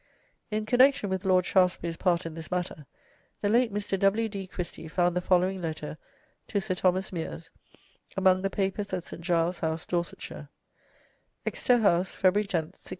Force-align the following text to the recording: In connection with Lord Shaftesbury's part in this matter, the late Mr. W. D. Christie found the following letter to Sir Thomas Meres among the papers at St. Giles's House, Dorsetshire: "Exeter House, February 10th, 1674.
In 0.49 0.65
connection 0.65 1.11
with 1.11 1.25
Lord 1.25 1.45
Shaftesbury's 1.45 1.95
part 1.95 2.25
in 2.25 2.33
this 2.33 2.49
matter, 2.49 2.87
the 3.41 3.49
late 3.49 3.71
Mr. 3.71 3.99
W. 3.99 4.27
D. 4.27 4.47
Christie 4.47 4.87
found 4.87 5.15
the 5.15 5.21
following 5.21 5.61
letter 5.61 5.95
to 6.47 6.59
Sir 6.59 6.73
Thomas 6.73 7.11
Meres 7.11 7.51
among 8.17 8.41
the 8.41 8.49
papers 8.49 8.93
at 8.93 9.03
St. 9.03 9.21
Giles's 9.21 9.59
House, 9.59 9.85
Dorsetshire: 9.85 10.49
"Exeter 11.45 11.77
House, 11.83 12.15
February 12.15 12.47
10th, 12.47 12.79
1674. 12.81 12.89